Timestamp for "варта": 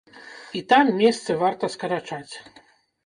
1.43-1.69